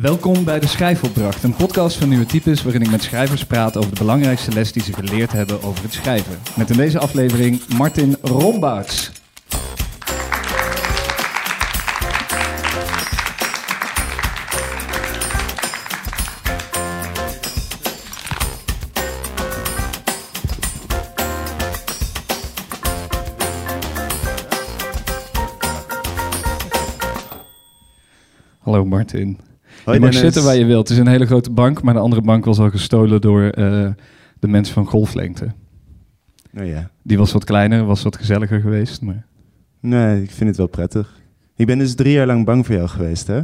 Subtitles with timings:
[0.00, 3.90] Welkom bij de Schrijfopdracht, een podcast van Nieuwe Types waarin ik met schrijvers praat over
[3.90, 6.38] de belangrijkste les die ze geleerd hebben over het schrijven.
[6.56, 9.12] Met in deze aflevering Martin Rombaerts.
[28.58, 29.46] Hallo Martin.
[29.92, 30.88] Je mag zitten waar je wilt.
[30.88, 33.88] Het is een hele grote bank, maar de andere bank was al gestolen door eh,
[34.38, 35.52] de mensen van golflengte.
[36.58, 36.90] Oh ja.
[37.02, 39.02] Die was wat kleiner, was wat gezelliger geweest.
[39.02, 39.26] Maar...
[39.80, 41.20] Nee, ik vind het wel prettig.
[41.56, 43.40] Ik ben dus drie jaar lang bang voor jou geweest, hè?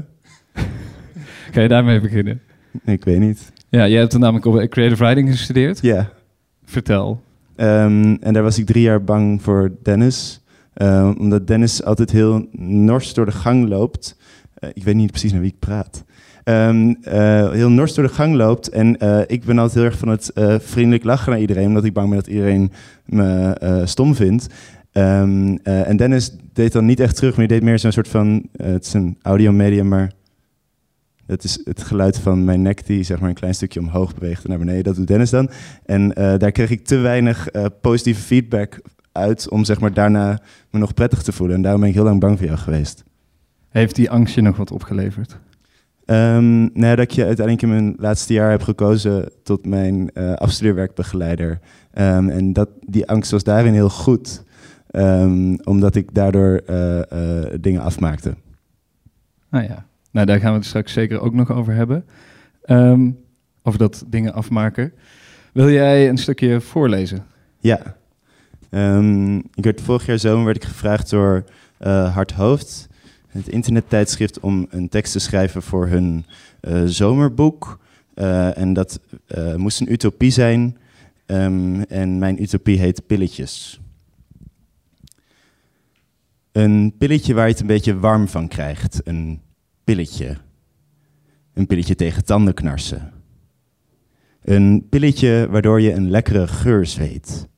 [1.52, 2.40] Kan je daarmee beginnen?
[2.82, 3.52] Nee, ik weet niet.
[3.68, 5.80] Ja, jij hebt er namelijk op creative writing gestudeerd.
[5.80, 6.10] Ja.
[6.64, 7.22] Vertel.
[7.56, 10.40] Ehm, en daar was ik drie jaar bang voor Dennis.
[10.74, 14.16] Ehm, omdat Dennis altijd heel nors door de gang loopt.
[14.54, 16.04] Eh, ik weet niet precies naar wie ik praat.
[16.44, 18.68] Ehm, eh, heel nors door de gang loopt.
[18.68, 21.66] En eh, ik ben altijd heel erg van het eh, vriendelijk lachen naar iedereen.
[21.66, 22.72] Omdat ik bang ben dat iedereen
[23.04, 24.46] me stom vindt.
[24.92, 28.08] Ehm, eh, en Dennis deed dan niet echt terug, maar die deed meer zo'n soort
[28.08, 28.48] van...
[28.56, 30.12] het is een audiomedium, maar...
[31.26, 34.44] Dat is het geluid van mijn nek die zeg maar een klein stukje omhoog beweegt
[34.44, 34.84] en naar beneden.
[34.84, 35.50] Dat doet Dennis dan.
[35.84, 37.48] En daar kreeg ik te weinig
[37.80, 38.80] positieve feedback
[39.12, 41.56] uit om zeg maar daarna me nog prettig te voelen.
[41.56, 43.04] En daarom ben ik heel lang bang voor jou geweest.
[43.68, 45.38] Heeft die angst je nog wat opgeleverd?
[46.04, 50.32] Ehm nou, dat ik je uiteindelijk in mijn laatste jaar heb gekozen tot mijn eh
[50.32, 51.58] afstudeerwerkbegeleider.
[51.92, 54.44] Ehm, en dat, die angst was daarin heel goed.
[54.90, 58.34] Ehm, omdat ik daardoor eh, eh, dingen afmaakte.
[59.50, 62.04] Nou ja, nou, daar gaan we het straks zeker ook nog over hebben.
[63.62, 64.92] Over dat dingen afmaken.
[65.52, 67.24] Wil jij een stukje voorlezen?
[67.58, 67.96] Ja.
[69.54, 71.44] Ik werd vorig jaar zomer werd ik gevraagd door
[72.12, 72.88] Hard Hoofd,
[73.38, 76.24] het internettijdschrift, om een tekst te schrijven voor hun
[76.60, 77.78] eh, zomerboek.
[78.14, 80.76] Eh, en dat eh, moest een utopie zijn.
[81.26, 83.80] Ehm, en mijn utopie heet Pilletjes.
[86.52, 89.00] Een pilletje waar je het een beetje warm van krijgt.
[89.04, 89.40] Een
[89.84, 90.36] pilletje.
[91.52, 93.12] Een pilletje tegen tandenknarsen.
[94.42, 97.48] Een pilletje waardoor je een lekkere geur zweet.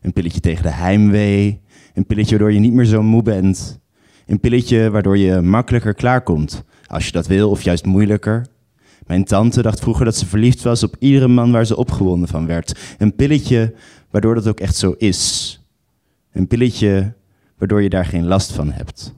[0.00, 1.60] Een pilletje tegen de heimwee.
[1.94, 3.82] Een pilletje waardoor je niet meer zo moe bent.
[4.26, 6.64] Een pilletje waardoor je makkelijker klaarkomt.
[6.86, 8.46] Als je dat wil, of juist moeilijker.
[9.06, 12.46] Mijn tante dacht vroeger dat ze verliefd was op iedere man waar ze opgewonden van
[12.46, 12.94] werd.
[12.98, 13.74] Een pilletje
[14.10, 15.60] waardoor dat ook echt zo is.
[16.32, 17.14] Een pilletje
[17.58, 19.14] waardoor je daar geen last van hebt.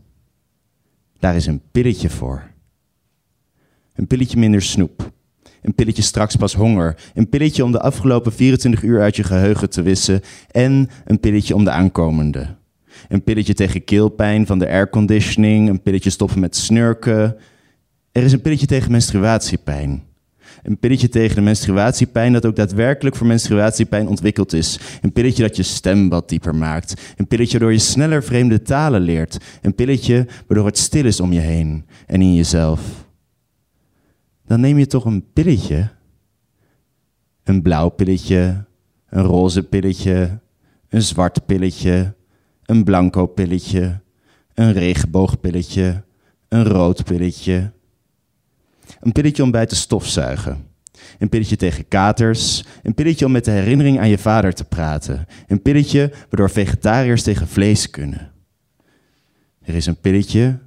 [1.19, 2.51] Daar is een pilletje voor.
[3.95, 5.13] Een pilletje minder snoep.
[5.63, 6.97] Een pilletje straks pas honger.
[7.15, 10.21] Een pilletje om de afgelopen 24 uur uit je geheugen te wissen.
[10.51, 12.57] En een pilletje om de aankomende.
[13.09, 15.69] Een pilletje tegen keelpijn van de airconditioning.
[15.69, 17.37] Een pilletje stoppen met snurken.
[18.13, 20.05] Er is een pilletje tegen menstruatiepijn.
[20.63, 24.79] Een pilletje tegen de menstruatiepijn dat ook daadwerkelijk voor menstruatiepijn ontwikkeld is.
[25.01, 27.15] Een pilletje dat je stem wat dieper maakt.
[27.17, 29.39] Een pilletje waardoor je sneller vreemde talen leert.
[29.63, 33.05] Een pilletje waardoor het stil is om je heen en in jezelf
[34.47, 35.89] dan neem je toch een pilletje.
[37.45, 38.65] Een blauw pilletje,
[39.09, 40.39] een roze pilletje,
[40.89, 42.15] een zwart pilletje,
[42.67, 44.01] een blanco pilletje,
[44.55, 46.05] een regenboogpilletje,
[46.49, 47.73] een rood pilletje.
[49.01, 50.67] Een pilletje om bij te stofzuigen.
[51.19, 52.65] Een pilletje tegen katers.
[52.83, 55.27] Een pilletje om met de herinnering aan je vader te praten.
[55.47, 58.33] Een pilletje waardoor vegetariërs tegen vlees kunnen.
[59.63, 60.59] Er is een pilletje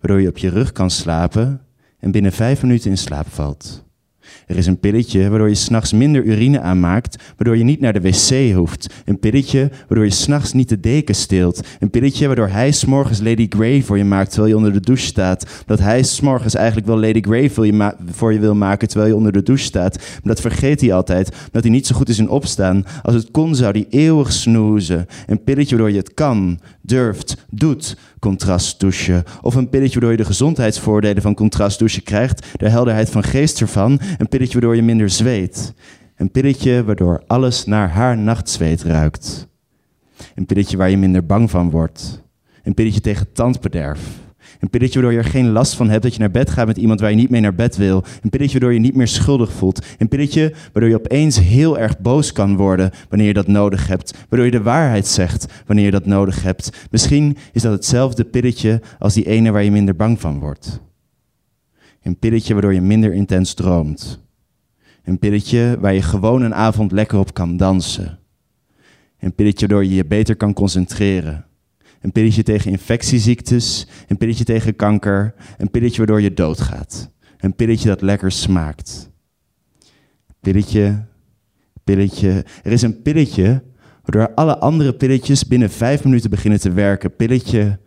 [0.00, 1.60] waardoor je op je rug kan slapen
[1.98, 3.84] en binnen vijf minuten in slaap valt.
[4.46, 8.00] Er is een pilletje waardoor je s'nachts minder urine aanmaakt, waardoor je niet naar de
[8.00, 8.94] wc hoeft.
[9.04, 11.60] Een pilletje waardoor je s'nachts niet de deken steelt.
[11.80, 15.06] Een pilletje waardoor hij s'morgens Lady Grey voor je maakt terwijl je onder de douche
[15.06, 15.62] staat.
[15.66, 19.16] Dat hij s'morgens eigenlijk wel Lady Grey voor je, voor je wil maken terwijl je
[19.16, 19.96] onder de douche staat.
[19.96, 22.84] Maar dat vergeet hij altijd, omdat hij niet zo goed is in opstaan.
[23.02, 25.06] Als het kon zou hij eeuwig snoezen.
[25.26, 29.24] Een pilletje waardoor je het kan, durft, doet, contrastdouchen.
[29.40, 34.00] Of een pilletje waardoor je de gezondheidsvoordelen van contrastdouchen krijgt, de helderheid van geest ervan.
[34.18, 35.74] Een pilletje waardoor je minder zweet.
[36.16, 39.48] Een pilletje waardoor alles naar haar nachtzweet ruikt.
[40.34, 42.22] Een pilletje waar je minder bang van wordt.
[42.62, 44.21] Een pilletje tegen tandbederf.
[44.62, 46.76] Een pilletje waardoor je er geen last van hebt dat je naar bed gaat met
[46.76, 48.04] iemand waar je niet mee naar bed wil.
[48.22, 49.86] Een pilletje waardoor je niet meer schuldig voelt.
[49.98, 54.14] Een pilletje waardoor je opeens heel erg boos kan worden wanneer je dat nodig hebt.
[54.28, 56.86] Waardoor je de waarheid zegt wanneer je dat nodig hebt.
[56.90, 60.80] Misschien is dat hetzelfde pilletje als die ene waar je minder bang van wordt.
[62.02, 64.24] Een pilletje waardoor je minder intens droomt.
[65.04, 68.18] Een pilletje waar je gewoon een avond lekker op kan dansen.
[69.18, 71.46] Een pilletje waardoor je je beter kan concentreren.
[72.02, 73.86] Een pilletje tegen infectieziektes.
[74.08, 75.34] Een pilletje tegen kanker.
[75.58, 77.10] Een pilletje waardoor je doodgaat.
[77.38, 79.10] Een pilletje dat lekker smaakt.
[80.40, 81.04] Pilletje,
[81.84, 82.44] pilletje.
[82.62, 83.62] Er is een pilletje
[84.02, 87.16] waardoor alle andere pilletjes binnen vijf minuten beginnen te werken.
[87.16, 87.78] Pilletje,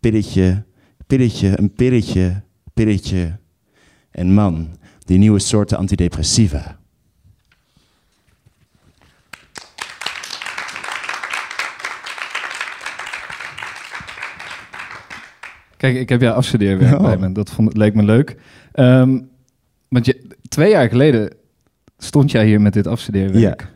[0.00, 0.64] pilletje,
[1.06, 2.42] pilletje, een pilletje,
[2.74, 3.38] pilletje.
[4.10, 4.68] En man,
[4.98, 6.78] die nieuwe soorten antidepressiva.
[15.84, 17.02] Kijk, ik heb jouw afstudeerwerk Oh.
[17.04, 17.32] bij me.
[17.32, 18.36] Dat vond, leek me leuk.
[18.72, 19.20] Ehm,
[19.88, 21.30] want je, twee jaar geleden
[21.98, 23.68] stond jij hier met dit afstudeerwerk.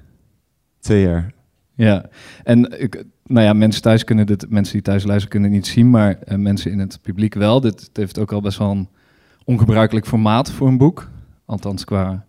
[0.81, 1.33] Twee jaar.
[1.75, 2.09] Ja,
[2.45, 5.69] en ik, nou ja, mensen thuis kunnen dit, mensen die thuis luisteren kunnen het niet
[5.69, 7.61] zien, maar eh, mensen in het publiek wel.
[7.61, 8.89] Dit heeft ook al best wel een
[9.45, 11.11] ongebruikelijk formaat voor een boek.
[11.45, 12.27] Althans qua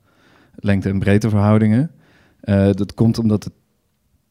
[0.55, 1.91] lengte- en breedteverhoudingen.
[2.41, 3.51] Eh dat komt omdat de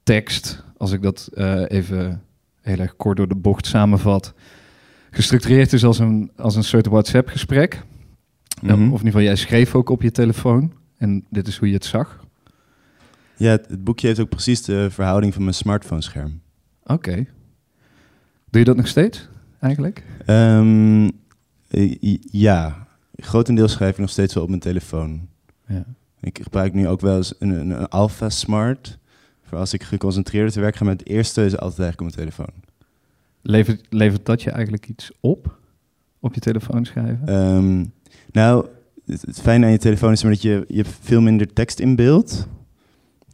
[0.03, 2.23] tekst, als ik dat eh, even
[2.61, 4.35] heel erg kort door de bocht samenvat,
[5.19, 7.85] gestructureerd is als een, als een soort WhatsApp-gesprek.
[8.63, 8.73] Mhm.
[8.73, 10.73] Of in ieder geval, jij schreef ook op je telefoon.
[10.97, 12.25] En dit is hoe je het zag.
[13.37, 16.41] Ja, het, het boekje heeft ook precies de verhouding van mijn smartphone-scherm.
[16.85, 17.15] Oké.
[18.51, 19.29] Doe je dat nog steeds,
[19.61, 20.05] eigenlijk?
[22.03, 22.87] I- ja,
[23.17, 25.29] grotendeels schrijf ik nog steeds wel op mijn telefoon.
[25.67, 25.85] Ja.
[26.21, 28.99] Ik gebruik nu ook wel eens een, een, een Alpha Smart.
[29.43, 32.31] Voor als ik geconcentreerder te werk ga, maar het eerste is altijd eigenlijk op mijn
[32.31, 32.68] telefoon.
[33.43, 35.59] Levert, levert dat je eigenlijk iets op?
[36.21, 37.27] Op je telefoon schrijven?
[37.27, 37.85] Ehm,
[38.31, 38.67] nou,
[39.07, 42.49] het, fijne aan je telefoon is dat je, je hebt veel minder tekst in beeld.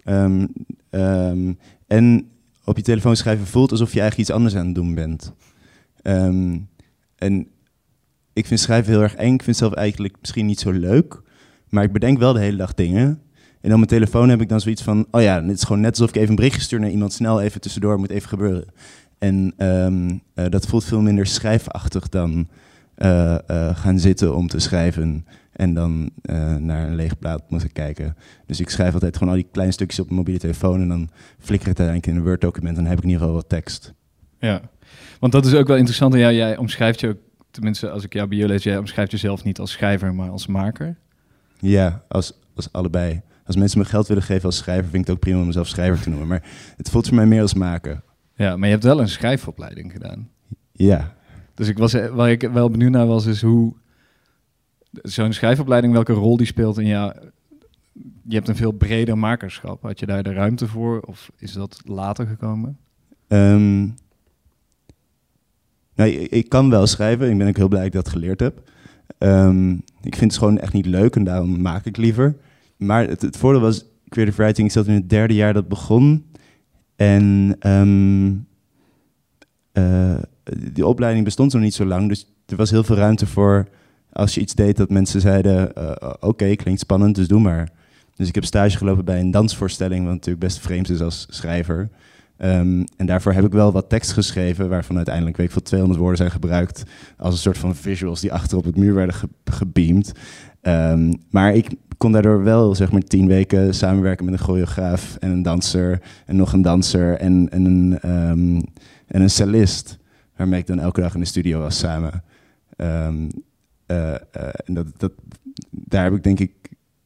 [0.05, 0.47] Ehm,
[0.91, 1.53] ehm,
[1.87, 2.29] en
[2.65, 5.33] op je telefoon schrijven voelt alsof je eigenlijk iets anders aan het doen bent.
[7.17, 7.49] En
[8.33, 9.35] ik vind schrijven heel erg eng.
[9.35, 11.23] Ik vind het zelf eigenlijk misschien niet zo leuk.
[11.69, 13.23] Maar ik bedenk wel de hele dag dingen.
[13.61, 15.07] En op mijn telefoon heb ik dan zoiets van...
[15.11, 17.13] Oh ja, het is gewoon net alsof ik even een berichtje stuur naar iemand.
[17.13, 18.65] Snel even tussendoor, moet even gebeuren.
[19.25, 22.49] En ehm, eh, dat voelt veel minder schrijfachtig dan
[22.95, 26.11] eh, eh, gaan zitten om te schrijven en dan
[26.59, 28.17] naar een leeg plaat moeten kijken.
[28.47, 31.11] Dus ik schrijf altijd gewoon al die kleine stukjes op mijn mobiele telefoon en dan
[31.39, 33.95] flikker het uiteindelijk in een Word-document en dan heb ik in ieder geval wat tekst.
[34.39, 34.61] Ja.
[35.21, 36.15] Want dat is ook wel interessant.
[36.15, 37.19] Ja, jij omschrijft je ook,
[37.51, 40.99] tenminste als ik jouw bio lees, jij omschrijft jezelf niet als schrijver, maar als maker.
[41.59, 43.23] Ja, als, als allebei.
[43.47, 45.69] Als mensen me geld willen geven als schrijver, vind ik het ook prima om mezelf
[45.69, 46.29] schrijver te noemen.
[46.29, 46.43] Maar
[46.77, 48.03] het voelt voor mij meer als maken.
[48.37, 50.29] Ja, maar je hebt wel een schrijfopleiding gedaan.
[50.73, 51.15] Ja,
[51.55, 53.75] Dus ik was, waar ik wel benieuwd naar was, is hoe
[55.03, 57.13] zo'n schrijfopleiding, welke rol die speelt in jou.
[58.29, 59.83] Je hebt een veel breder makerschap.
[59.83, 61.01] Had je daar de ruimte voor?
[61.01, 62.79] Of is dat later gekomen?
[63.29, 63.83] Ehm,
[65.95, 67.31] nou, ik, ik kan wel schrijven.
[67.31, 68.63] Ik ben ook heel blij dat ik dat geleerd heb.
[69.19, 69.73] Ehm,
[70.03, 72.37] ik vind het gewoon echt niet leuk en daarom maak ik liever.
[72.77, 76.25] Maar het, het voordeel was, creative writing, ik zat in het derde jaar dat begon.
[76.97, 78.33] En ehm,
[79.73, 80.23] eh,
[80.73, 82.09] die opleiding bestond nog niet zo lang.
[82.09, 83.69] Dus er was heel veel ruimte voor
[84.13, 85.75] als je iets deed dat mensen zeiden...
[85.75, 87.71] eh, oké, klinkt spannend, dus doe maar.
[88.15, 90.05] Dus ik heb stage gelopen bij een dansvoorstelling...
[90.05, 91.89] wat natuurlijk best vreemd is als schrijver...
[92.37, 96.01] Ehm, en daarvoor heb ik wel wat tekst geschreven, waarvan uiteindelijk weet ik veel 200
[96.01, 96.83] woorden zijn gebruikt
[97.17, 100.13] als een soort van visuals die achter op het muur werden ge gebeamd.
[100.61, 105.31] Ehm, maar ik kon daardoor wel zeg maar tien weken samenwerken met een choreograaf en
[105.31, 108.57] een danser en nog een danser en, en, een, ehm,
[109.07, 109.99] en een cellist,
[110.37, 112.23] waarmee ik dan elke dag in de studio was samen.
[112.77, 113.29] Ehm,
[113.87, 114.19] eh, eh,
[114.65, 115.13] en dat, dat,
[115.71, 116.53] daar heb ik denk ik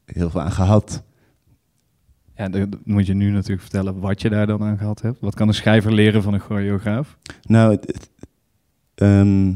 [0.05, 1.03] heel veel aan gehad.
[2.37, 5.21] Ja, dan moet je nu natuurlijk vertellen wat je daar dan aan gehad hebt.
[5.21, 7.19] Wat kan een schrijver leren van een choreograaf?
[7.43, 8.11] Nou, het- het-
[8.95, 9.53] ehm,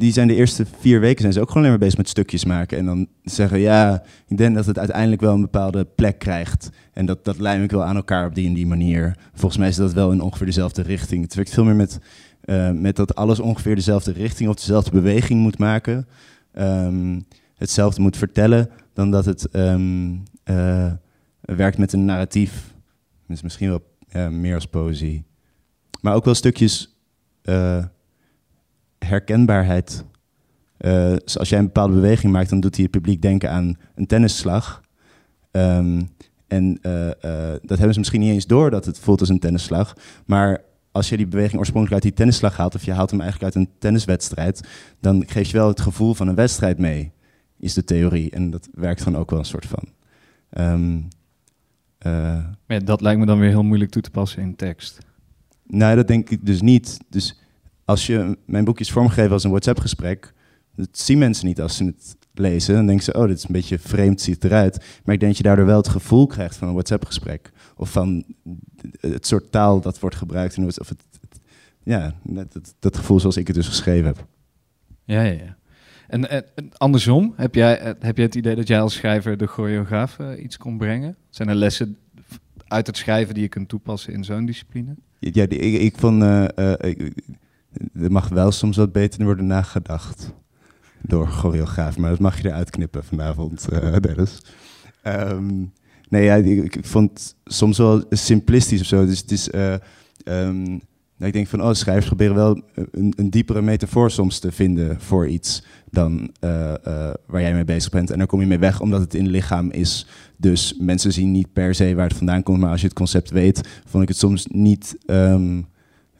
[0.00, 2.44] die zijn de eerste vier weken zijn ze ook gewoon alleen maar bezig met stukjes
[2.44, 2.78] maken.
[2.78, 6.70] En dan zeggen, ja, ik denk dat het uiteindelijk wel een bepaalde plek krijgt.
[6.92, 9.16] En dat, dat lijm ik wel aan elkaar op die en die manier.
[9.34, 11.22] Volgens mij is dat wel in ongeveer dezelfde richting.
[11.22, 11.98] Het werkt veel meer met,
[12.40, 16.06] eh, met dat alles ongeveer dezelfde richting of dezelfde beweging moet maken.
[16.52, 17.20] Ehm,
[17.54, 20.14] hetzelfde moet vertellen, dan dat het ehm,
[20.44, 20.92] eh,
[21.40, 22.74] werkt met een narratief.
[23.26, 23.82] Misschien wel
[24.30, 25.24] meer als poëzie.
[26.00, 26.98] Maar ook wel stukjes
[27.42, 27.84] eh,
[29.06, 30.04] herkenbaarheid.
[30.76, 33.76] Eh, dus als jij een bepaalde beweging maakt, dan doet hij het publiek denken aan
[33.94, 34.82] een tennisslag.
[35.50, 36.02] Ehm,
[36.48, 39.38] en eh, eh, dat hebben ze misschien niet eens door dat het voelt als een
[39.38, 39.96] tennisslag.
[40.26, 43.54] Maar als je die beweging oorspronkelijk uit die tennisslag haalt, of je haalt hem eigenlijk
[43.54, 44.68] uit een tenniswedstrijd,
[45.00, 47.12] dan geef je wel het gevoel van een wedstrijd mee,
[47.58, 48.30] is de theorie.
[48.30, 49.84] En dat werkt dan ook wel een soort van.
[52.66, 54.98] Maar ja, dat lijkt me dan weer heel moeilijk toe te passen in tekst.
[55.66, 56.98] Nou, dat denk ik dus niet.
[57.08, 57.40] Dus
[57.90, 60.32] als je mijn boekjes vormgeven als een WhatsApp-gesprek,
[60.76, 62.74] dat zien mensen niet als ze het lezen.
[62.74, 64.76] Dan denken ze, oh, dit is een beetje vreemd, ziet eruit.
[65.04, 67.50] Maar ik denk dat je daardoor wel het gevoel krijgt van een WhatsApp-gesprek.
[67.76, 68.24] Of van
[69.00, 70.56] het soort taal dat wordt gebruikt.
[70.56, 71.40] in Of het, het-
[71.82, 74.26] ja, dat, dat, dat gevoel zoals ik het dus geschreven heb.
[75.04, 75.56] Ja, ja, ja.
[76.08, 76.44] En,
[76.76, 80.42] andersom, heb jij, eh, heb jij het idee dat jij als schrijver de choreograaf eh,
[80.42, 81.16] iets kon brengen?
[81.30, 81.96] Zijn er lessen
[82.66, 84.94] uit het schrijven die je kunt toepassen in zo'n discipline?
[85.18, 86.22] Ja, die, ik, ik vond,
[86.80, 87.14] ik-
[88.00, 90.32] er mag wel soms wat beter worden nagedacht
[91.02, 94.42] door choreograaf, maar dat mag je eruit knippen vanavond, eh Dennis.
[95.02, 95.64] Ehm,
[96.08, 99.06] nee, ja, ik, vond soms wel simplistisch of zo.
[99.06, 99.72] Dus het is, eh,
[100.24, 104.52] ehm, nou, ik denk van, oh, schrijvers proberen wel een, een diepere metafoor soms te
[104.52, 106.74] vinden voor iets dan eh,
[107.26, 108.10] waar jij mee bezig bent.
[108.10, 110.06] En daar kom je mee weg omdat het in het lichaam is.
[110.36, 113.30] Dus mensen zien niet per se waar het vandaan komt, maar als je het concept
[113.30, 115.62] weet, vond ik het soms niet ehm,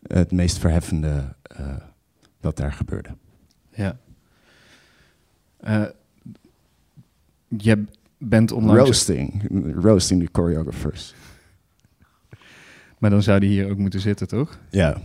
[0.07, 1.77] het meest verheffende eh,
[2.41, 3.09] wat daar gebeurde.
[3.75, 3.99] Ja.
[5.61, 5.85] Eh,
[7.49, 7.85] je
[8.19, 8.83] bent onlangs...
[8.83, 9.49] Roasting,
[9.83, 11.15] roasting de choreographers.
[12.99, 14.59] Maar dan zou die hier ook moeten zitten, toch?
[14.71, 15.01] Ja,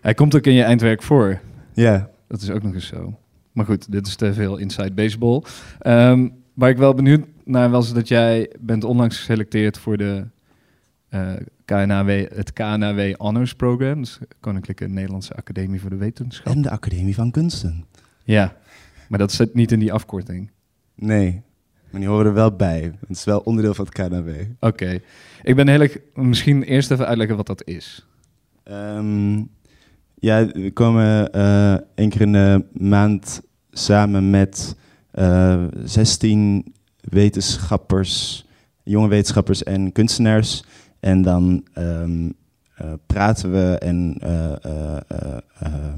[0.00, 1.40] Hij komt ook in je eindwerk voor.
[1.72, 2.10] ja.
[2.26, 3.18] Dat is ook nog eens zo.
[3.52, 5.42] Maar goed, dit is te veel inside baseball.
[5.78, 10.26] Ehm, waar ik wel benieuwd naar was dat jij bent onlangs geselecteerd voor de
[11.08, 11.32] eh,
[11.68, 14.00] KNAW, het KNAW Honors Program.
[14.00, 16.52] Dus Koninklijke Nederlandse Academie voor de Wetenschap.
[16.52, 17.84] En de Academie van Kunsten.
[18.24, 18.56] Ja,
[19.08, 20.50] maar dat zit niet in die afkorting.
[20.94, 21.42] Nee,
[21.90, 22.92] maar die horen er wel bij.
[23.00, 24.30] Het is wel onderdeel van het KNW.
[24.60, 25.00] Oké.
[25.42, 25.98] Ik ben heel erg...
[26.14, 28.06] Misschien eerst even uitleggen wat dat is.
[28.62, 29.36] Ehm,
[30.14, 34.76] ja, we komen eh één keer in de maand samen met
[35.10, 38.46] eh 16 wetenschappers,
[38.82, 40.64] jonge wetenschappers en kunstenaars.
[41.00, 42.28] En dan ehm,
[42.78, 45.94] eh, praten we en eh, eh,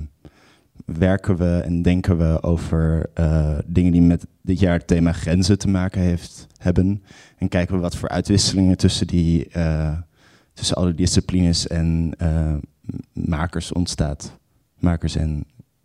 [0.84, 3.10] werken we en denken we over
[3.66, 7.02] dingen die met dit jaar het thema grenzen te maken heeft, hebben.
[7.38, 9.48] En kijken we wat voor uitwisselingen tussen, die,
[10.52, 12.12] tussen alle disciplines en
[13.12, 14.38] makers ontstaat.
[14.78, 15.44] Makers en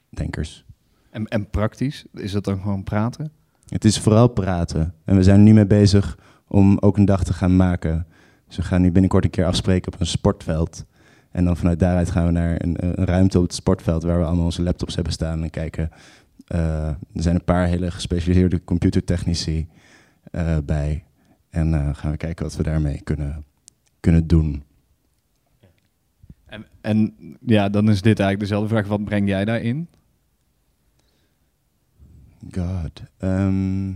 [0.10, 0.66] denkers.
[1.10, 3.32] En, en praktisch, is dat dan gewoon praten?
[3.68, 4.94] Het is vooral praten.
[5.06, 6.18] En we zijn nu mee bezig
[6.48, 8.08] om ook een dag te gaan maken.
[8.48, 10.86] Dus we gaan nu binnenkort een keer afspreken op een sportveld.
[11.32, 14.26] En dan vanuit daaruit gaan we naar een, een ruimte op het sportveld waar we
[14.26, 15.90] allemaal onze laptops hebben staan en kijken.
[16.48, 19.68] eh, er zijn een paar hele gespecialiseerde computertechnici
[20.32, 21.04] eh, bij.
[21.50, 23.46] En eh, gaan we kijken wat we daarmee kunnen,
[24.00, 24.64] kunnen doen.
[26.46, 28.88] En, en ja, dan is dit eigenlijk dezelfde vraag.
[28.88, 29.88] Wat breng jij daarin?
[32.52, 33.04] God.
[33.18, 33.92] Ehm,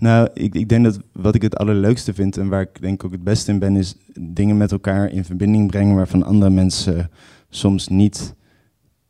[0.00, 3.12] nou, ik, ik denk dat wat ik het allerleukste vind en waar ik denk ook
[3.12, 7.10] het beste in ben, is dingen met elkaar in verbinding brengen waarvan andere mensen
[7.48, 8.34] soms niet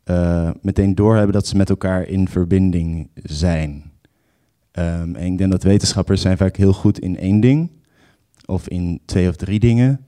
[0.05, 3.91] eh, meteen doorhebben dat ze met elkaar in verbinding zijn.
[4.71, 7.71] Ehm, en ik denk dat wetenschappers zijn vaak heel goed in één ding
[8.45, 10.05] of in twee of drie dingen.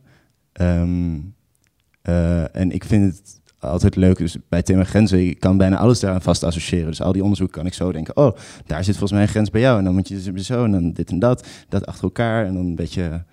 [2.02, 4.16] Eh, en ik vind het altijd leuk.
[4.16, 6.86] Dus bij thema grenzen, je kan bijna alles daaraan vast associëren.
[6.86, 9.50] Dus al die onderzoeken kan ik zo denken, oh, daar zit volgens mij een grens
[9.50, 9.78] bij jou.
[9.78, 12.46] En dan moet je zo, en dan dit en dat, dat achter elkaar.
[12.46, 13.24] En dan een beetje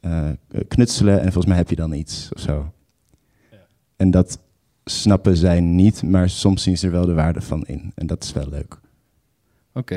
[0.00, 0.28] eh,
[0.68, 1.16] knutselen.
[1.16, 2.72] En volgens mij heb je dan iets of zo.
[3.50, 3.58] Ja.
[3.96, 4.38] En dat
[4.84, 7.92] snappen zij niet, maar soms zien ze er wel de waarde van in.
[7.94, 8.80] En dat is wel leuk.
[9.72, 9.96] Oké.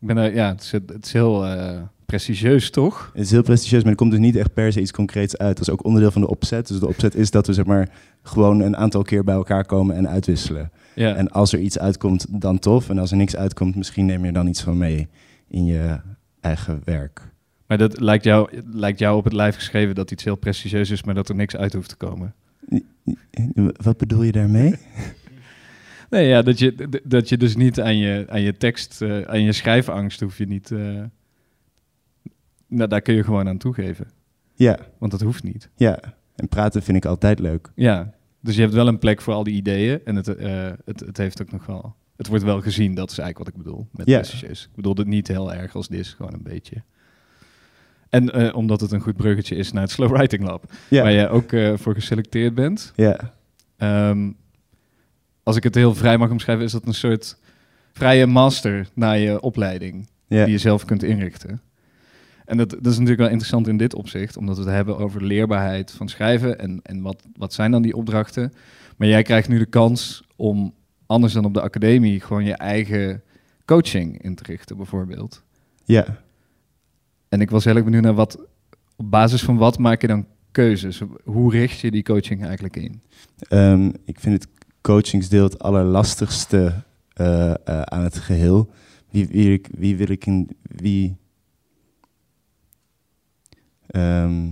[0.00, 3.10] Ik ben er, ja, het is, het is heel eh, prestigieus, toch?
[3.14, 5.56] Het is heel prestigieus, maar er komt dus niet echt per se iets concreets uit.
[5.56, 6.68] Dat is ook onderdeel van de opzet.
[6.68, 7.88] Dus de opzet is dat we zeg maar
[8.22, 10.70] gewoon een aantal keer bij elkaar komen en uitwisselen.
[10.94, 11.14] Ja.
[11.14, 12.88] En als er iets uitkomt, dan tof.
[12.88, 15.08] En als er niks uitkomt, misschien neem je dan iets van mee
[15.48, 16.00] in je
[16.40, 17.20] eigen werk.
[17.66, 21.02] Maar dat lijkt jou, lijkt jou op het lijf geschreven dat iets heel prestigieus is,
[21.02, 22.34] maar dat er niks uit hoeft te komen.
[23.82, 24.74] Wat bedoel je daarmee?
[26.10, 29.42] Nee, ja, dat je, dat je dus niet aan je, aan je tekst, eh, aan
[29.42, 30.70] je schrijfangst hoef je niet...
[30.70, 31.02] eh,
[32.70, 34.08] nou, daar kun je gewoon aan toegeven.
[34.54, 35.68] Ja, Want dat hoeft niet.
[35.76, 35.98] ja.
[36.34, 37.70] En praten vind ik altijd leuk.
[37.74, 40.00] Ja, dus je hebt wel een plek voor al die ideeën.
[40.04, 41.94] En het, eh, het, het heeft ook nog wel...
[42.16, 44.48] Het wordt wel gezien, dat is eigenlijk wat ik bedoel met Ja.
[44.48, 46.82] Ik bedoel het niet heel erg als dit, gewoon een beetje.
[48.08, 51.12] En eh, omdat het een goed bruggetje is naar het Slow Writing Lab, Ja, waar
[51.12, 52.92] jij ook eh, voor geselecteerd bent.
[52.96, 53.34] ja.
[53.76, 54.30] Ehm,
[55.42, 57.38] als ik het heel vrij mag omschrijven, is dat een soort
[57.92, 60.44] vrije master na je opleiding ja.
[60.44, 61.60] die je zelf kunt inrichten.
[62.50, 65.24] En dat, dat is natuurlijk wel interessant in dit opzicht, omdat we het hebben over
[65.24, 68.52] leerbaarheid van schrijven en, en wat, wat zijn dan die opdrachten.
[68.96, 70.74] Maar jij krijgt nu de kans om,
[71.06, 73.22] anders dan op de academie, gewoon je eigen
[73.64, 75.42] coaching in te richten, bijvoorbeeld.
[75.84, 76.18] ja.
[77.28, 78.38] En ik was heel erg benieuwd naar wat,
[78.96, 81.02] op basis van wat maak je dan keuzes?
[81.24, 83.02] Hoe richt je die coaching eigenlijk in?
[83.48, 88.70] Ehm, ik vind het coachingsdeel het allerlastigste eh, eh, aan het geheel.
[89.10, 90.48] Wie, wie, wie wil ik in.
[90.62, 91.16] Wie.
[93.90, 94.48] Ehm,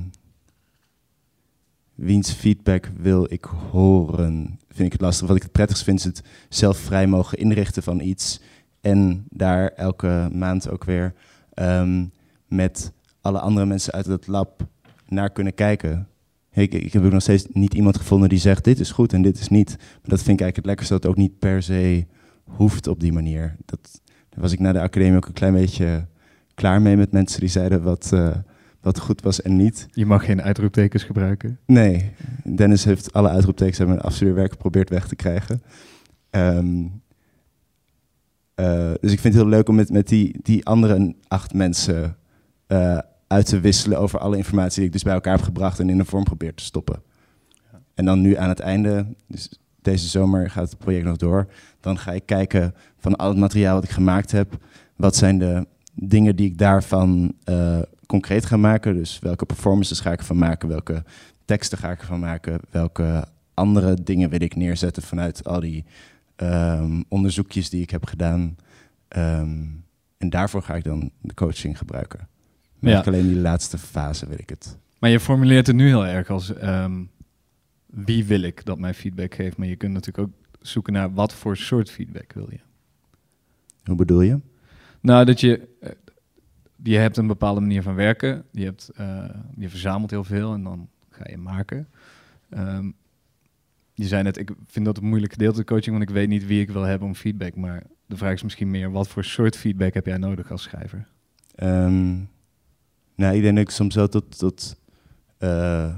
[1.94, 4.58] wiens feedback wil ik horen?
[4.68, 5.26] Vind ik het lastig.
[5.26, 8.40] Wat ik het prettigst vind is het zelf vrij mogen inrichten van iets.
[8.80, 11.14] En daar elke maand ook weer
[11.54, 12.04] ehm,
[12.46, 14.66] met alle andere mensen uit het lab
[15.08, 16.08] naar kunnen kijken.
[16.52, 19.22] Ik, ik heb ook nog steeds niet iemand gevonden die zegt dit is goed en
[19.22, 19.76] dit is niet.
[19.78, 22.06] Maar dat vind ik eigenlijk het lekkerste dat het ook niet per se
[22.44, 23.56] hoeft op die manier.
[23.64, 26.06] Dat, daar was ik na de academie ook een klein beetje
[26.54, 28.36] klaar mee met mensen die zeiden wat, uh,
[28.80, 29.86] wat goed was en niet.
[29.90, 31.58] Je mag geen uitroeptekens gebruiken.
[31.66, 32.10] Nee,
[32.56, 35.62] Dennis heeft alle uitroeptekens uit mijn afstudeerwerk geprobeerd weg te krijgen.
[36.30, 37.02] Um,
[38.60, 42.16] uh, dus ik vind het heel leuk om met, met die, die andere acht mensen
[42.68, 45.90] uh, uit te wisselen over alle informatie die ik dus bij elkaar heb gebracht en
[45.90, 47.02] in een vorm probeer te stoppen.
[47.72, 47.80] Ja.
[47.94, 51.48] En dan nu aan het einde, dus deze zomer gaat het project nog door,
[51.80, 54.64] dan ga ik kijken van al het materiaal wat ik gemaakt heb,
[54.96, 57.78] wat zijn de dingen die ik daarvan uh,
[58.08, 58.94] concreet ga maken.
[58.94, 61.04] Dus welke performances ga ik ervan maken, welke
[61.44, 63.24] teksten ga ik ervan maken, welke
[63.54, 65.84] andere dingen wil ik neerzetten vanuit al die
[66.36, 68.56] um, onderzoekjes die ik heb gedaan.
[69.16, 69.84] Um,
[70.18, 72.28] en daarvoor ga ik dan de coaching gebruiken.
[72.78, 74.78] Maar alleen die laatste fase wil ik het.
[74.98, 77.10] Maar je formuleert het nu heel erg als um,
[77.86, 79.56] wie wil ik dat mij feedback geeft.
[79.56, 82.58] Maar je kunt natuurlijk ook zoeken naar wat voor soort feedback wil je.
[83.84, 84.40] Hoe bedoel je?
[85.00, 85.90] Nou, dat je, uh,
[86.90, 88.44] je hebt een bepaalde manier van werken.
[88.52, 89.24] Je, hebt, uh,
[89.56, 91.88] je verzamelt heel veel en dan ga je maken.
[92.50, 92.94] Um,
[93.94, 96.60] je zei net, ik vind dat een moeilijk gedeelte coaching, want ik weet niet wie
[96.60, 97.56] ik wil hebben om feedback.
[97.56, 101.06] Maar de vraag is misschien meer, wat voor soort feedback heb jij nodig als schrijver?
[101.62, 102.28] Um,
[103.14, 104.80] nou, ik denk dat ik soms wel tot, tot,
[105.38, 105.94] uh,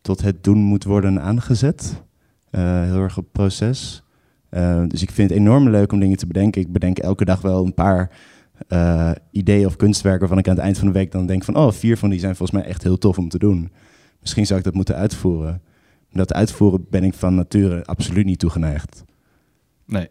[0.00, 2.02] tot het doen moet worden aangezet.
[2.50, 4.02] Uh, heel erg op proces.
[4.50, 6.60] Uh, dus ik vind het enorm leuk om dingen te bedenken.
[6.60, 8.10] Ik bedenk elke dag wel een paar
[9.30, 11.56] ideeën of kunstwerken waarvan ik aan het eind van de week dan denk van...
[11.56, 13.72] oh, vier van die zijn volgens mij echt heel tof om te doen.
[14.20, 15.62] Misschien zou ik dat moeten uitvoeren
[16.14, 19.04] dat uitvoeren ben ik van nature absoluut niet toegeneigd.
[19.86, 20.08] Nee.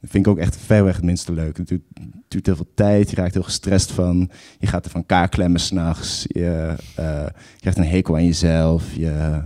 [0.00, 1.56] Dat vind ik ook echt ver weg het minste leuk.
[1.56, 1.82] Het duurt,
[2.28, 4.30] duurt, heel veel tijd, je raakt heel gestrest van.
[4.58, 6.24] Je gaat er van elkaar klemmen s'nachts.
[6.28, 8.94] Je, uh, je krijgt een hekel aan jezelf.
[8.94, 9.42] Je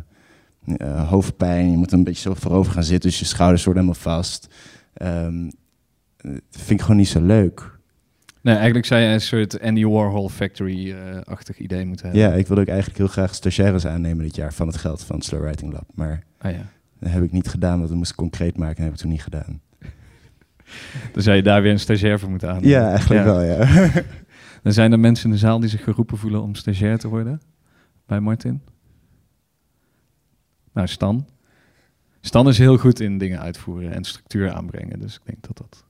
[0.64, 4.02] uh, hoofdpijn, je moet een beetje zo voorover gaan zitten, dus je schouders worden helemaal
[4.02, 4.54] vast.
[5.02, 5.54] Um, dat
[6.50, 7.76] vind ik gewoon niet zo leuk.
[8.46, 12.24] Nee, eigenlijk zou je een soort Andy Warhol Factory-achtig idee moeten hebben.
[12.24, 15.16] Ja, ik wilde ook eigenlijk heel graag stagiaires aannemen dit jaar van het geld van
[15.16, 15.86] het Slow Writing Lab.
[15.94, 16.66] Maar ah, ja.
[17.00, 19.10] dat heb ik niet gedaan, want dat moest ik concreet maken en heb ik toen
[19.10, 19.60] niet gedaan.
[21.12, 22.68] Dan zou je daar weer een stagiair voor moeten aannemen.
[22.68, 23.90] Ja, eigenlijk wel, ja.
[24.62, 27.40] Dan zijn er mensen in de zaal die zich geroepen voelen om stagiair te worden
[28.06, 28.62] bij Martin.
[30.72, 31.26] Nou, Stan.
[32.20, 34.98] Stan is heel goed in dingen uitvoeren en structuur aanbrengen.
[34.98, 35.85] Dus ik denk dat dat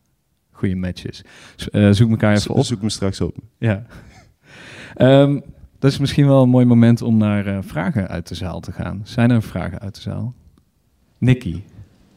[0.57, 1.23] goede matches.
[1.71, 2.64] Uh, zoek elkaar even op.
[2.64, 3.37] Zoek me straks op.
[3.59, 3.87] Ja.
[4.99, 5.42] um,
[5.79, 8.73] dat is misschien wel een mooi moment om naar uh, vragen uit de zaal te
[8.73, 9.01] gaan.
[9.05, 10.35] Zijn er vragen uit de zaal?
[11.19, 11.64] Nikki.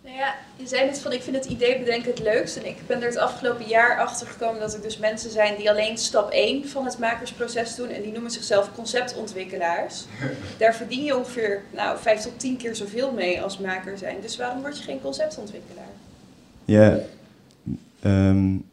[0.03, 2.57] Nou ja, je zei net van ik vind het idee bedenken het leukst.
[2.57, 5.69] En ik ben er het afgelopen jaar achter gekomen dat er dus mensen zijn die
[5.69, 7.89] alleen stap 1 van het makersproces doen.
[7.89, 10.05] En die noemen zichzelf conceptontwikkelaars.
[10.59, 14.17] Daar verdien je ongeveer nou, 5 tot 10 keer zoveel mee als maker zijn.
[14.21, 15.91] Dus waarom word je geen conceptontwikkelaar?
[16.65, 16.99] Ja,
[18.05, 18.65] Um,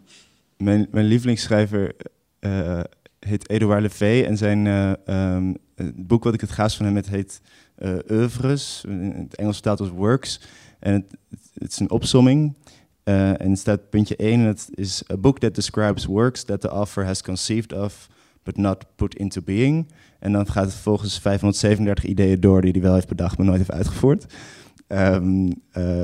[0.56, 1.94] mijn, mijn lievelingsschrijver
[2.40, 2.80] uh,
[3.18, 4.92] heet Edouard Levey en zijn uh,
[5.34, 7.40] um, het boek wat ik het gaas van hem met heet
[7.78, 10.40] uh, Oeuvres, in het Engels vertaald als Works.
[10.78, 11.16] En het,
[11.54, 12.56] het is een opsomming
[13.04, 17.04] en staat puntje 1 en het is a book that describes works that the author
[17.04, 18.08] has conceived of
[18.42, 19.88] but not put into being.
[20.18, 23.58] En dan gaat het volgens 537 ideeën door die hij wel heeft bedacht, maar nooit
[23.58, 24.26] heeft uitgevoerd.
[24.88, 26.02] Um, uh,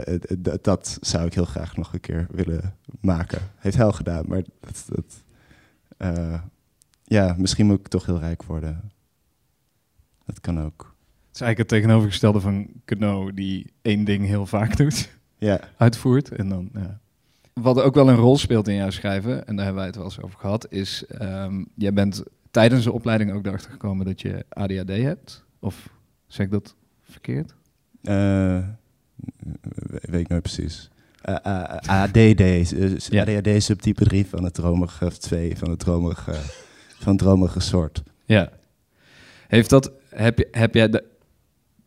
[0.61, 3.40] dat zou ik heel graag nog een keer willen maken.
[3.57, 5.23] Heeft al gedaan, maar dat, dat
[5.99, 6.40] uh,
[7.05, 8.90] ja, misschien moet ik toch heel rijk worden.
[10.25, 10.95] Dat kan ook.
[11.27, 15.11] Het is eigenlijk het tegenovergestelde van Kno, die één ding heel vaak doet.
[15.38, 15.61] Ja.
[15.77, 16.31] Uitvoert.
[16.31, 17.01] En dan, ja.
[17.53, 20.05] Wat ook wel een rol speelt in jouw schrijven, en daar hebben wij het wel
[20.05, 24.45] eens over gehad, is um, jij bent tijdens de opleiding ook erachter gekomen dat je
[24.49, 25.45] ADHD hebt.
[25.59, 25.88] Of
[26.27, 27.55] zeg ik dat verkeerd?
[28.03, 28.59] Uh,
[30.01, 30.91] weet ik nooit precies.
[31.29, 32.69] Uh, uh, ADD,
[33.09, 33.23] ja.
[33.23, 36.33] ADHD subtype 3 van het dromige, of 2 van het dromige,
[36.99, 38.03] van het dromige soort.
[38.25, 38.51] Ja.
[39.49, 41.05] Heeft dat, heb, je, heb jij de,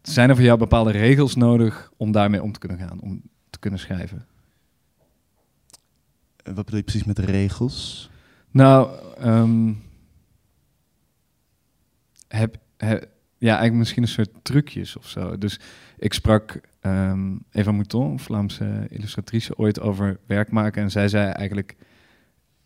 [0.01, 3.59] zijn er voor jou bepaalde regels nodig om daarmee om te kunnen gaan, om te
[3.59, 4.25] kunnen schrijven?
[6.43, 8.09] Wat bedoel je precies met regels?
[8.51, 8.89] Nou,
[9.23, 9.83] um,
[12.27, 15.37] heb, heb, ja, eigenlijk misschien een soort trucjes of zo.
[15.37, 15.59] Dus
[15.97, 20.83] ik sprak um, Eva Mouton, Vlaamse illustratrice, ooit over werk maken.
[20.83, 21.75] En zij zei eigenlijk,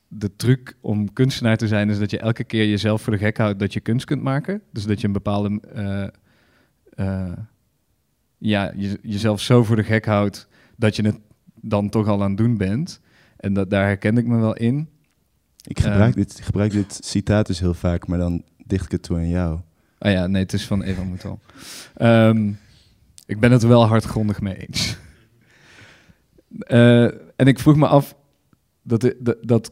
[0.07, 1.89] de truc om kunstenaar te zijn...
[1.89, 4.61] is dat je elke keer jezelf voor de gek houdt dat je kunst kunt maken.
[4.71, 6.07] Dus dat je een bepaalde uh,
[6.95, 7.37] eh,
[8.37, 11.19] ja, je, jezelf zo voor de gek houdt dat je het
[11.61, 13.01] dan toch al aan het doen bent.
[13.37, 14.89] En dat, daar herken ik me wel in.
[15.63, 19.03] Ik gebruik, dit, ik gebruik dit citaat dus heel vaak, maar dan dicht ik het
[19.03, 19.59] toe aan jou.
[19.97, 21.39] Ah ja, nee, het is van Eva Mouton.
[21.95, 22.51] Ehm,
[23.29, 24.97] ik ben het er wel hardgrondig mee eens.
[26.59, 27.03] Eh,
[27.35, 28.15] en ik vroeg me af,
[28.81, 29.71] dat, dat, dat,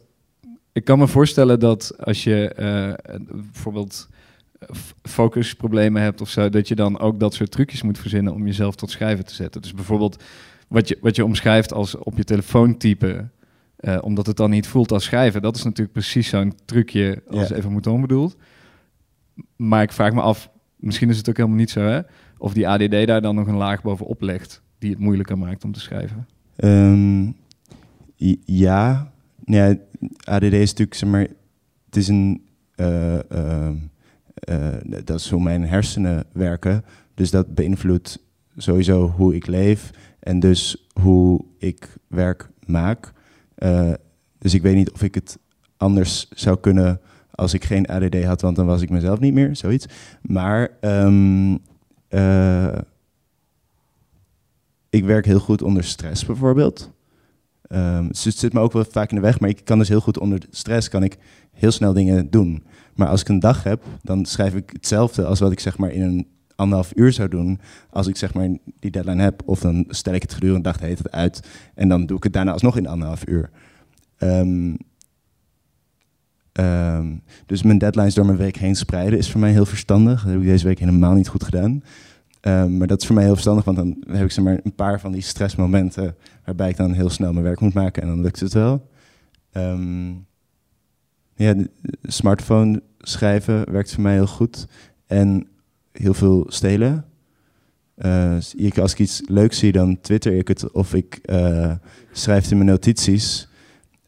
[0.72, 2.94] ik kan me voorstellen dat als je eh,
[3.32, 4.10] bijvoorbeeld
[4.76, 8.46] f- focusproblemen hebt of zo, dat je dan ook dat soort trucjes moet verzinnen om
[8.46, 9.62] jezelf tot schrijven te zetten.
[9.62, 10.24] Dus bijvoorbeeld
[10.68, 13.32] wat je, wat je omschrijft als op je telefoon typen,
[13.76, 17.48] eh, omdat het dan niet voelt als schrijven, dat is natuurlijk precies zo'n trucje als
[17.48, 17.56] Ja.
[17.56, 18.36] Eva Mouton bedoelt.
[19.56, 22.02] Maar ik vraag me af, misschien is het ook helemaal niet zo, hè?
[22.38, 25.72] Of die ADD daar dan nog een laag bovenop legt die het moeilijker maakt om
[25.72, 26.28] te schrijven.
[26.56, 27.32] Ehm,
[28.46, 29.12] ja.
[29.46, 29.76] ja,
[30.24, 31.28] ADD is natuurlijk, zeg maar,
[31.86, 32.42] het is een,
[32.76, 33.76] eh, ehm,
[34.34, 36.84] eh, dat is hoe mijn hersenen werken.
[37.14, 38.20] Dus dat beïnvloedt
[38.58, 43.14] sowieso hoe ik leef en dus hoe ik werk maak.
[43.56, 43.94] Eh,
[44.38, 45.38] dus ik weet niet of ik het
[45.78, 49.56] anders zou kunnen als ik geen ADD had, want dan was ik mezelf niet meer,
[49.56, 49.86] zoiets.
[50.22, 51.56] Maar ehm,
[52.08, 52.78] eh,
[54.90, 56.92] ik werk heel goed onder stress bijvoorbeeld.
[57.62, 59.88] Ehm, dus het zit me ook wel vaak in de weg, maar ik kan dus
[59.88, 61.18] heel goed onder stress kan ik
[61.52, 62.64] heel snel dingen doen.
[62.96, 65.92] Maar als ik een dag heb, dan schrijf ik hetzelfde als wat ik zeg maar
[65.92, 69.42] in een anderhalf uur zou doen als ik zeg maar die deadline heb.
[69.46, 72.18] Of dan stel ik het gedurende de dag de hele tijd uit en dan doe
[72.18, 73.50] ik het daarna alsnog in anderhalf uur.
[74.18, 74.76] Ehm,
[76.58, 77.08] ehm,
[77.46, 80.24] dus mijn deadlines door mijn week heen spreiden is voor mij heel verstandig.
[80.24, 81.84] Dat heb ik deze week helemaal niet goed gedaan.
[82.42, 84.76] Ehm, maar dat is voor mij heel verstandig, want dan heb ik zeg maar een
[84.76, 86.16] paar van die stressmomenten
[86.46, 88.90] waarbij ik dan heel snel mijn werk moet maken en dan lukt het wel.
[89.52, 90.10] Ehm,
[91.36, 91.56] ja,
[92.04, 94.68] smartphone schrijven werkt voor mij heel goed
[95.06, 95.48] en
[95.92, 97.06] heel veel stelen.
[97.96, 98.36] Eh,
[98.76, 101.72] als ik iets leuks zie, dan twitter ik het of ik eh,
[102.12, 103.48] schrijf het in mijn notities.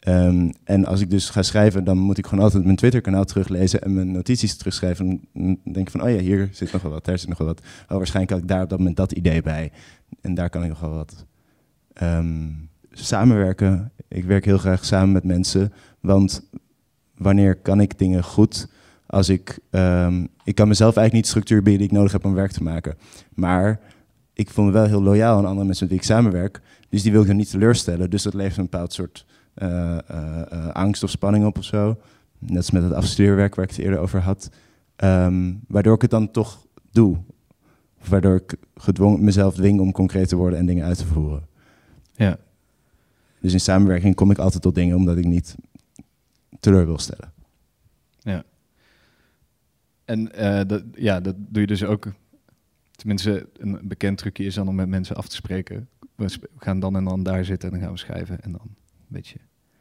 [0.10, 3.82] Ehm, en als ik dus ga schrijven, dan moet ik gewoon altijd mijn Twitter-kanaal teruglezen
[3.82, 5.06] en mijn notities terugschrijven.
[5.06, 7.38] En dan denk ik van, oh ja, hier zit nog wel wat, daar zit nog
[7.38, 7.62] wel wat.
[7.90, 9.72] Oh, waarschijnlijk had ik daar op dat moment dat idee bij.
[10.22, 11.26] En daar kan ik nog wel wat.
[11.94, 12.48] Ehm,
[12.92, 13.92] samenwerken.
[14.08, 15.74] Ik werk heel graag samen met mensen.
[16.00, 16.50] Want
[17.18, 18.68] wanneer kan ik dingen goed?
[19.06, 22.34] Als ik, ehm, ik kan mezelf eigenlijk niet structuur bieden die ik nodig heb om
[22.34, 22.98] werk te maken.
[23.34, 23.80] Maar
[24.34, 26.62] ik voel me wel heel loyaal aan andere mensen met wie ik samenwerk.
[26.90, 28.10] Dus die wil ik dan niet teleurstellen.
[28.10, 29.26] Dus dat levert een bepaald soort
[30.74, 31.98] angst of spanning op of zo.
[32.40, 34.50] Net als met het afstudeerwerk waar ik het eerder over had.
[34.96, 37.18] Ehm, waardoor ik het dan toch doe.
[38.02, 41.48] Of waardoor ik gedwongen mezelf dwing om concreet te worden en dingen uit te voeren.
[42.12, 42.38] Ja.
[43.40, 45.56] Dus in samenwerking kom ik altijd tot dingen omdat ik niet
[46.60, 47.32] teleur wil stellen.
[50.10, 52.08] En eh, dat, ja, dat doe je dus ook.
[52.92, 55.90] Tenminste, een bekend trucje is dan om met mensen af te spreken.
[56.16, 58.42] We sp- we gaan dan en dan daar zitten en dan gaan we schrijven.
[58.42, 58.76] En dan een
[59.08, 59.40] beetje.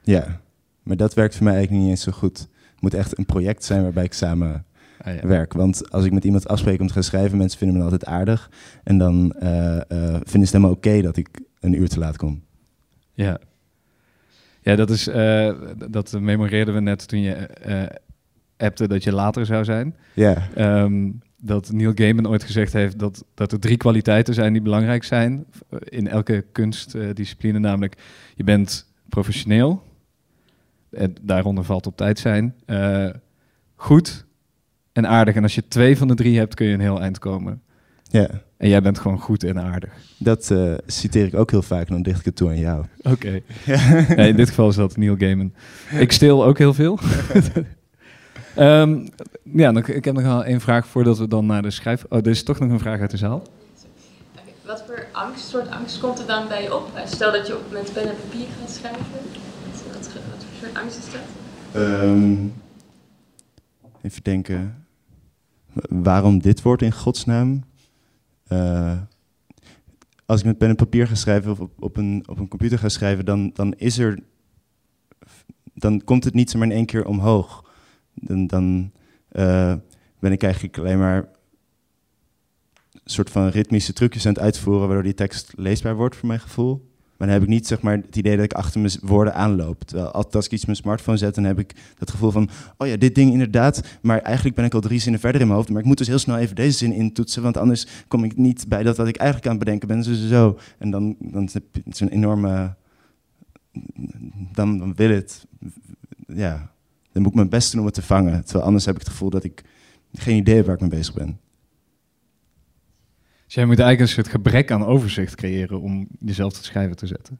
[0.08, 0.40] Ja,
[0.82, 2.38] maar dat werkt voor mij eigenlijk niet eens zo goed.
[2.38, 4.66] Het moet echt een project zijn waarbij ik samen
[5.00, 5.26] Ah, ja.
[5.26, 5.52] werk.
[5.52, 8.50] Want als ik met iemand afspreek om te gaan schrijven, mensen vinden me altijd aardig.
[8.84, 9.80] En dan eh, eh,
[10.12, 11.28] vinden ze het helemaal oké dat ik
[11.60, 12.42] een uur te laat kom.
[13.12, 13.38] Ja,
[14.60, 15.54] ja dat, is, eh,
[15.90, 17.48] dat memoreerden we net toen je
[18.56, 19.96] appte dat je later zou zijn.
[20.14, 24.62] Ja, Ehm, dat Neil Gaiman ooit gezegd heeft dat, dat er drie kwaliteiten zijn die
[24.62, 25.46] belangrijk zijn
[25.80, 27.58] in elke kunstdiscipline.
[27.58, 27.96] namelijk,
[28.34, 29.82] je bent professioneel,
[30.90, 33.06] en daaronder valt op tijd zijn, eh,
[33.74, 34.24] goed
[34.92, 35.34] en aardig.
[35.34, 37.62] En als je twee van de drie hebt, kun je een heel eind komen.
[38.02, 38.28] ja.
[38.56, 39.90] En jij bent gewoon goed en aardig.
[40.18, 42.84] dat eh, citeer ik ook heel vaak en dan dicht ik het toe aan jou.
[43.02, 43.40] Oké.
[44.16, 45.52] Nee, in dit geval is dat Neil Gaiman.
[45.90, 46.98] Ik steel ook heel veel.
[48.54, 49.06] Ehm,
[49.42, 52.04] ja, dan, ik heb nog wel één vraag voordat we dan naar de schrijf...
[52.08, 53.36] Oh, er is toch nog een vraag uit de zaal.
[53.36, 53.46] Oké,
[54.66, 56.90] Wat voor angst, soort angst komt er dan bij je op?
[56.94, 59.02] Eh, Stel dat je op, met pen en papier gaat schrijven.
[59.12, 61.04] Wat, wat, wat voor angst is?
[61.72, 62.36] Ehm,
[64.02, 64.86] even denken.
[65.72, 67.64] Wa- Waarom dit woord in godsnaam?
[68.46, 68.98] Eh,
[70.26, 72.88] als ik met pen en papier ga schrijven of op, een, op een computer ga
[72.88, 74.18] schrijven, dan, dan is er.
[75.74, 77.72] Dan komt het niet zomaar in één keer omhoog.
[78.14, 78.92] Dan, dan
[79.28, 79.74] eh,
[80.18, 81.28] ben ik eigenlijk alleen maar
[83.04, 86.87] soort van ritmische trucjes aan het uitvoeren, waardoor die tekst leesbaar wordt voor mijn gevoel.
[87.18, 89.82] Maar dan heb ik niet zeg maar, het idee dat ik achter mijn woorden aanloop.
[89.84, 92.48] Terwijl als ik iets mijn smartphone zet, dan heb ik het gevoel van...
[92.76, 95.58] oh ja, dit ding inderdaad, maar eigenlijk ben ik al drie zinnen verder in mijn
[95.58, 95.70] hoofd.
[95.70, 97.42] Maar ik moet dus heel snel even deze zin intoetsen...
[97.42, 100.02] want anders kom ik niet bij dat wat ik eigenlijk aan het bedenken ben.
[100.02, 100.58] Dus zo.
[100.78, 102.74] En dan, dan heb je zo'n enorme...
[104.52, 105.46] Dan, dan wil het...
[106.26, 106.70] Ja,
[107.12, 108.44] dan moet ik mijn best doen om het te vangen.
[108.44, 109.64] Terwijl anders heb ik het gevoel dat ik
[110.12, 111.38] geen idee heb waar ik mee bezig ben.
[113.48, 117.06] Dus jij moet eigenlijk een soort gebrek aan overzicht creëren om jezelf tot schrijven te
[117.06, 117.38] zetten.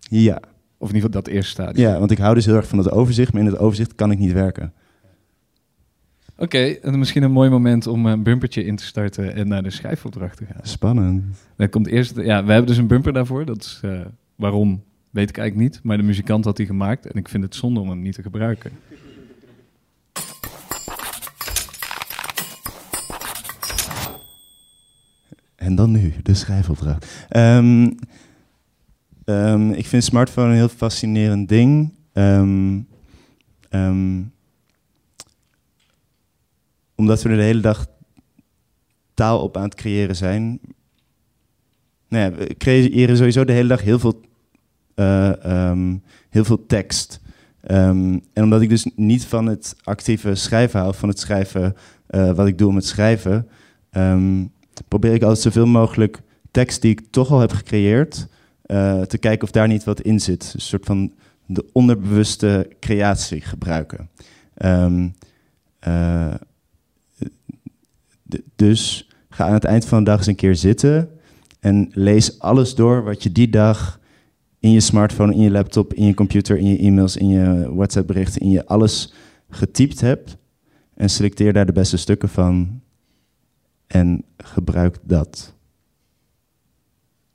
[0.00, 0.40] Ja,
[0.78, 1.88] Of in ieder geval dat eerste stadium.
[1.88, 4.10] ja, want ik hou dus heel erg van het overzicht, maar in het overzicht kan
[4.10, 4.72] ik niet werken.
[6.36, 9.70] Oké, en misschien een mooi moment om een bumpertje in te starten en naar de
[9.70, 10.60] schrijfopdracht te gaan.
[10.66, 11.24] Spannend.
[11.56, 13.44] Dan komt eerst, ja, we hebben dus een bumper daarvoor.
[13.44, 14.00] Dat is, eh,
[14.36, 15.82] waarom, weet ik eigenlijk niet.
[15.82, 18.22] Maar de muzikant had die gemaakt en ik vind het zonde om hem niet te
[18.22, 18.70] gebruiken.
[25.70, 27.26] En dan nu, de schrijfopdracht.
[27.28, 27.90] Ehm,
[29.24, 31.94] ehm, ik vind smartphone een heel fascinerend ding.
[32.12, 32.80] Ehm,
[36.94, 37.86] omdat we er de hele dag
[39.14, 40.60] taal op aan het creëren zijn.
[42.08, 44.20] Nou ja, we creëren sowieso de hele dag heel veel,
[44.94, 45.72] eh,
[46.30, 47.20] heel veel tekst.
[47.60, 52.46] En omdat ik dus niet van het actieve schrijven hou, van het schrijven eh, wat
[52.46, 53.48] ik doe om het schrijven,
[54.88, 58.26] probeer ik altijd zoveel mogelijk tekst die ik toch al heb gecreëerd,
[58.62, 60.50] eh, te kijken of daar niet wat in zit.
[60.54, 61.12] Een soort van
[61.46, 64.08] de onderbewuste creatie gebruiken.
[64.54, 65.08] Ehm,
[65.78, 66.34] eh,
[68.28, 71.10] d- dus ga aan het eind van de dag eens een keer zitten
[71.60, 74.00] en lees alles door wat je die dag
[74.58, 78.40] in je smartphone, in je laptop, in je computer, in je e-mails, in je WhatsApp-berichten,
[78.40, 79.12] in je alles
[79.50, 80.36] getypt hebt.
[80.94, 82.80] En selecteer daar de beste stukken van
[83.90, 85.54] en gebruik dat.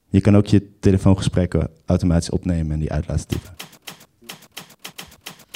[0.09, 3.55] Je kan ook je telefoongesprekken automatisch opnemen en die uit laten typen.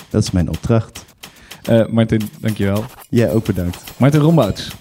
[0.09, 1.05] Dat is mijn opdracht.
[1.63, 2.83] Eh Martin, dankjewel.
[3.09, 3.99] Jij ook bedankt.
[3.99, 4.75] Martin Rombouts.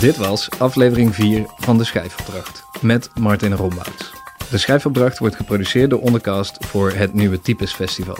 [0.00, 4.12] Dit was aflevering 4 van De Schrijfopdracht met Martin Rombouts.
[4.50, 8.16] De Schrijfopdracht wordt geproduceerd door Ondercast voor het Nieuwe Types Festival.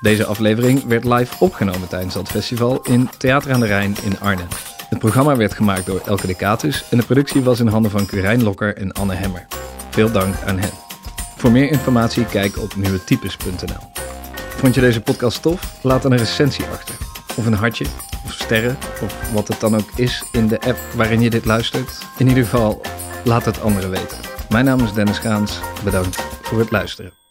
[0.00, 4.48] Deze aflevering werd live opgenomen tijdens dat festival in Theater aan de Rijn in Arnhem.
[4.88, 8.06] Het programma werd gemaakt door Elke de Catus en de productie was in handen van
[8.06, 9.46] Curijn Lokker en Anne Hemmer.
[9.90, 10.72] Veel dank aan hen.
[11.36, 13.90] Voor meer informatie kijk op nieuwetypes.nl.
[14.56, 15.78] Vond je deze podcast tof?
[15.82, 16.94] Laat dan een recensie achter.
[17.36, 17.86] Of een hartje,
[18.24, 21.98] of sterren, of wat het dan ook is in de app waarin je dit luistert.
[22.18, 22.80] In ieder geval,
[23.24, 24.18] laat het anderen weten.
[24.48, 25.60] Mijn naam is Dennis Gaans.
[25.84, 27.21] Bedankt voor het luisteren.